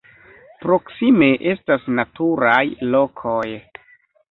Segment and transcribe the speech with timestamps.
[0.63, 2.65] Proksime estas naturaj
[2.99, 3.47] lokoj.